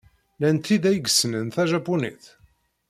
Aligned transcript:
Llant 0.37 0.63
tid 0.65 0.83
ay 0.89 0.99
yessnen 1.05 1.47
tajapunit? 1.55 2.23